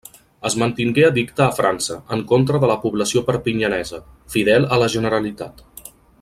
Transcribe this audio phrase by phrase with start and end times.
[0.49, 4.01] Es mantingué addicte a França, en contra de la població perpinyanesa,
[4.37, 5.63] fidel a la generalitat.